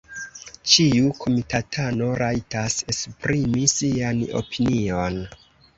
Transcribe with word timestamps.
Ĉiu 0.71 1.11
komitatano 1.25 2.09
rajtas 2.23 2.81
esprimi 2.95 3.71
sian 3.79 4.27
opinion. 4.43 5.27